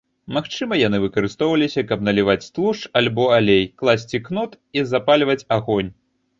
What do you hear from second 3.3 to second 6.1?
алей, класці кнот і запальваць агонь.